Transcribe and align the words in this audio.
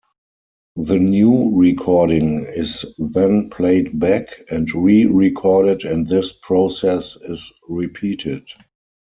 The 0.77 0.97
new 0.97 1.51
recording 1.55 2.43
is 2.55 2.83
then 2.97 3.51
played 3.51 3.99
back 3.99 4.29
and 4.49 4.67
re-recorded, 4.73 5.83
and 5.85 6.07
this 6.07 6.33
process 6.33 7.15
is 7.17 7.53
repeated. 7.69 8.47